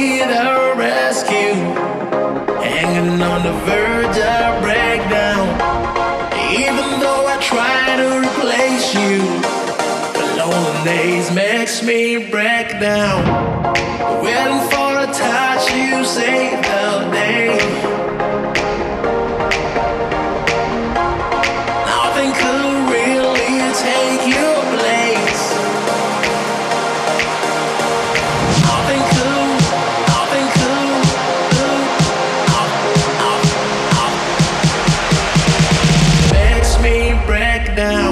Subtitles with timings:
[0.00, 1.56] need a rescue.
[2.64, 5.46] Hanging on the verge of breakdown.
[6.62, 9.16] Even though I try to replace you,
[10.18, 13.20] the lonely days makes me break down.
[14.24, 14.89] Waiting for
[37.80, 38.09] down.